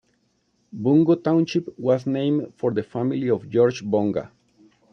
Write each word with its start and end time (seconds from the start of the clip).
Bungo 0.73 1.13
Township 1.15 1.77
was 1.77 2.07
named 2.07 2.53
for 2.55 2.71
the 2.71 2.81
family 2.81 3.29
of 3.29 3.47
George 3.51 3.85
Bonga. 3.85 4.31